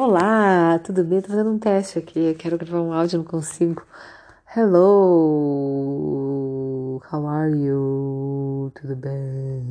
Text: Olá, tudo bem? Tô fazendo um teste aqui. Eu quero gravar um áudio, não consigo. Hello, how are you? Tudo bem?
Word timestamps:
Olá, 0.00 0.78
tudo 0.78 1.02
bem? 1.02 1.20
Tô 1.20 1.26
fazendo 1.30 1.50
um 1.50 1.58
teste 1.58 1.98
aqui. 1.98 2.20
Eu 2.20 2.34
quero 2.36 2.56
gravar 2.56 2.80
um 2.82 2.92
áudio, 2.92 3.18
não 3.18 3.24
consigo. 3.24 3.84
Hello, 4.56 4.78
how 7.12 7.26
are 7.26 7.50
you? 7.50 8.70
Tudo 8.76 8.94
bem? 8.94 9.66